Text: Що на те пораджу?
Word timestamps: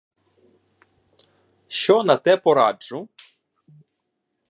Що 1.67 2.03
на 2.03 2.15
те 2.17 2.37
пораджу? 2.37 3.07